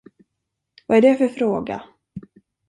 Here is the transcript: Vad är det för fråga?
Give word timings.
Vad 0.87 0.97
är 0.97 1.01
det 1.01 1.17
för 1.17 1.27
fråga? 1.27 1.83